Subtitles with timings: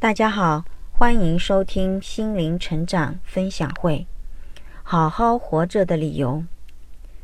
[0.00, 4.06] 大家好，欢迎收听心灵成长分享会。
[4.84, 6.44] 好好活着的理由，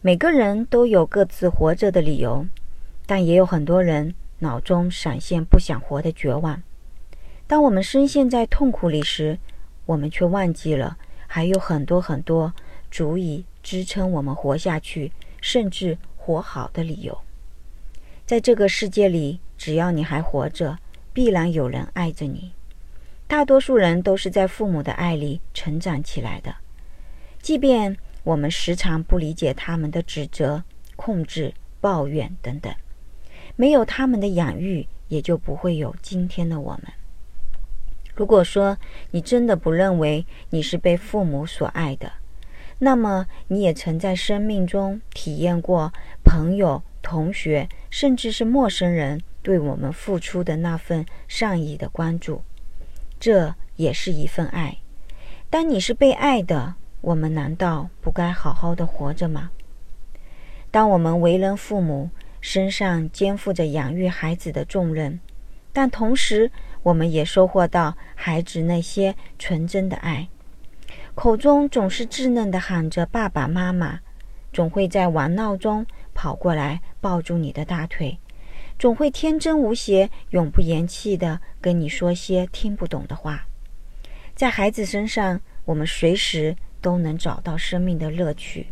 [0.00, 2.44] 每个人都有各自活着的理由，
[3.06, 6.60] 但也有很多人脑中闪现不想活的绝望。
[7.46, 9.38] 当我们深陷在痛苦里时，
[9.84, 10.98] 我们却忘记了
[11.28, 12.52] 还有很多很多
[12.90, 17.16] 足以支撑我们活下去，甚至活好的理由。
[18.26, 20.76] 在这个世界里，只要你还活着，
[21.16, 22.52] 必然有人爱着你。
[23.26, 26.54] 大多数人都是在父母的爱里成长起来的，
[27.40, 30.62] 即便我们时常不理解他们的指责、
[30.94, 32.70] 控制、抱怨等等，
[33.56, 36.92] 没有他们的养育，也就不会有今天的我们。
[38.14, 38.76] 如果说
[39.12, 42.12] 你真的不认为你是被父母所爱的，
[42.80, 45.90] 那么你也曾在生命中体验过
[46.22, 46.82] 朋友。
[47.02, 52.42] 同学，甚至是陌生人对我们付出的那份善意的关注，
[53.20, 54.78] 这也是一份爱。
[55.48, 59.52] 当你是被爱的，我们难道不该好好的活着吗？
[60.72, 65.20] 当我们为人父母，身上肩负着养育孩子的重任，
[65.72, 66.50] 但同时
[66.82, 70.26] 我们也收获到孩子那些纯真的爱，
[71.14, 74.00] 口中总是稚嫩的喊着爸爸妈妈，
[74.52, 75.86] 总会在玩闹中。
[76.12, 78.18] 跑过来抱住你的大腿，
[78.78, 83.46] 总会天真无邪、永不言弃的跟你说些听不懂的话。
[84.34, 88.66] 在孩子身上，我们随时都能找到生命的乐趣。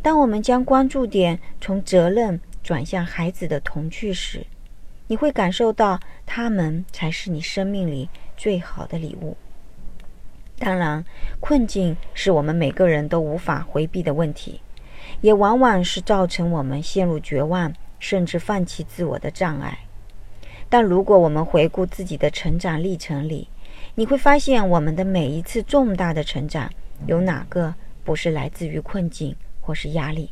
[0.00, 4.46] 当我们将关注点从责任转向孩子的童趣时，
[5.08, 9.36] 你会感受到他们才是你生命里最好的礼物。
[10.58, 11.04] 当然，
[11.40, 14.60] 困境是我们每个人都无法回避的问题。
[15.20, 17.72] 也往往是造成我们陷入绝望，
[18.04, 19.78] 甚至放弃自我的障碍。
[20.68, 23.48] 但如果我们回顾自己的成长历程里，
[23.94, 26.70] 你会发现，我们的每一次重大的成长，
[27.06, 30.28] 有哪个不是来自于困境或是压力？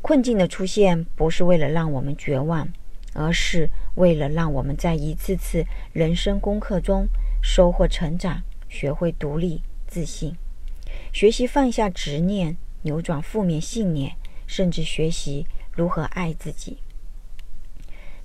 [0.00, 2.68] 困境的出现不是为了让我们绝望，
[3.14, 7.08] 而是为了让我们在一次次人生功课中
[7.42, 10.36] 收获成长，学会独立、自信，
[11.12, 12.56] 学习放下执念。
[12.82, 14.16] 扭转负面信念，
[14.46, 16.78] 甚至学习如何爱自己。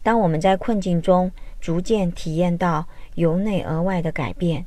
[0.04, 4.66] 当我们在困境中逐渐体验到由内而外的改变，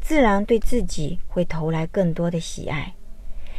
[0.00, 2.94] 自然对自己会投来更多的喜爱。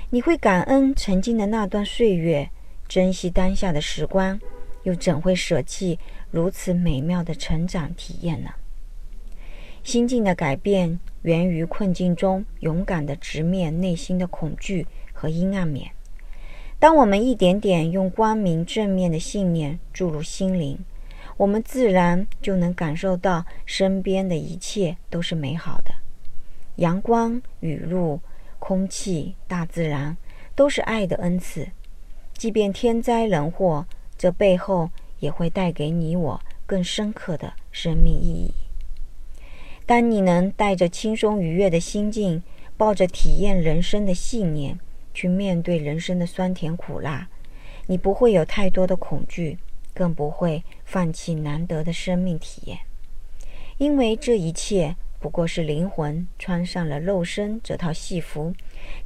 [0.10, 2.50] 你会感恩曾经的那段岁月，
[2.88, 4.40] 珍惜当下的时光，
[4.84, 8.52] 又怎会舍弃如此美妙的成长体验呢？
[9.84, 14.86] 心境的改变源于困境中勇敢的直面内心的恐惧。
[15.20, 15.90] 和阴暗面。
[16.80, 20.78] 当我们一点点用光明正面的信念注入心灵，
[21.36, 25.92] 我们自然就能感受到身边的一切都是美好的。
[26.76, 28.20] 阳光、雨露、
[28.60, 30.16] 空气、大自然，
[30.54, 31.68] 都是爱的恩赐。
[32.34, 38.54] 即便天灾人祸，这背后也会带给你我更深刻的生命意义。
[39.88, 42.44] 当你能带着轻松愉悦的心境，
[42.78, 44.78] 抱着体验人生的信念。
[45.18, 47.28] 去面对人生的酸甜苦辣，
[47.88, 49.58] 你不会有太多的恐惧，
[49.92, 52.82] 更不会放弃难得的生命体验，
[53.80, 58.54] 因为这一切不过是灵魂穿上了肉身这套戏服，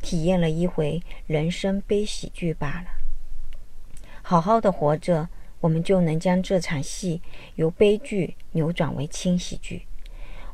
[0.02, 2.88] 体验了一回人生悲喜剧罢了。
[4.22, 5.30] 好好的活着，
[5.62, 7.22] 我们就能将这场戏
[7.56, 9.84] 由悲剧扭转为轻喜剧，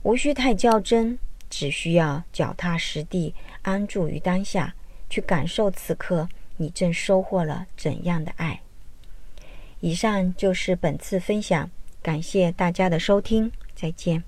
[0.03, 1.17] 无需太较真，
[1.50, 4.75] 只需要脚踏实地，安住于当下。
[5.09, 8.62] 去感受此刻你正收获了怎样的爱。
[9.79, 11.69] 以上就是本次分享，
[12.01, 14.23] 感谢大家的收听，再见。